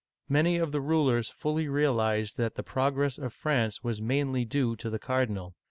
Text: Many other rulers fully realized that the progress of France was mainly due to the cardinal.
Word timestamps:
Many 0.27 0.59
other 0.59 0.79
rulers 0.79 1.29
fully 1.29 1.67
realized 1.67 2.35
that 2.37 2.55
the 2.55 2.63
progress 2.63 3.19
of 3.19 3.33
France 3.33 3.83
was 3.83 4.01
mainly 4.01 4.45
due 4.45 4.75
to 4.77 4.89
the 4.89 4.97
cardinal. 4.97 5.53